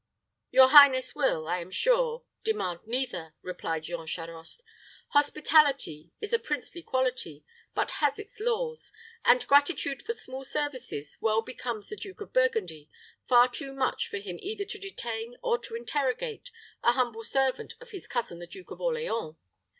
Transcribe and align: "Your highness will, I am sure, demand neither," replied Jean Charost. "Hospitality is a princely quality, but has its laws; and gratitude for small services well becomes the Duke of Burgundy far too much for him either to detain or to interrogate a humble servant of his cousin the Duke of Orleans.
"Your 0.49 0.69
highness 0.69 1.13
will, 1.13 1.47
I 1.47 1.59
am 1.59 1.69
sure, 1.69 2.23
demand 2.43 2.79
neither," 2.87 3.35
replied 3.43 3.83
Jean 3.83 4.07
Charost. 4.07 4.63
"Hospitality 5.09 6.09
is 6.19 6.33
a 6.33 6.39
princely 6.39 6.81
quality, 6.81 7.45
but 7.75 7.91
has 8.01 8.17
its 8.17 8.39
laws; 8.39 8.91
and 9.23 9.45
gratitude 9.45 10.01
for 10.01 10.13
small 10.13 10.43
services 10.43 11.19
well 11.21 11.43
becomes 11.43 11.89
the 11.89 11.95
Duke 11.97 12.19
of 12.21 12.33
Burgundy 12.33 12.89
far 13.29 13.47
too 13.47 13.73
much 13.73 14.07
for 14.07 14.17
him 14.17 14.39
either 14.41 14.65
to 14.65 14.79
detain 14.79 15.37
or 15.43 15.59
to 15.59 15.75
interrogate 15.75 16.49
a 16.81 16.93
humble 16.93 17.23
servant 17.23 17.75
of 17.79 17.91
his 17.91 18.07
cousin 18.07 18.39
the 18.39 18.47
Duke 18.47 18.71
of 18.71 18.81
Orleans. 18.81 19.35